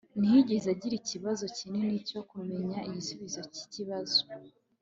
ntiyigeze 0.19 0.67
agira 0.75 0.95
ikibazo 0.97 1.43
kinini 1.57 1.95
cyo 2.09 2.21
kumenya 2.29 2.77
igisubizo 2.89 3.39
cyikibazo 3.53 4.21